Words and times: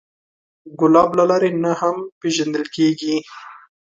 ګلاب 0.79 1.09
له 1.17 1.23
لرې 1.31 1.49
نه 1.63 1.71
هم 1.81 1.97
پیژندل 2.19 2.65
کېږي. 2.75 3.15